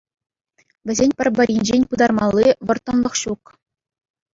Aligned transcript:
Вӗсен 0.87 1.11
пӗр-пӗринчен 1.21 1.81
пытармалли 1.93 2.47
вӑрттӑнлӑх 2.67 3.15
ҫук. 3.25 3.43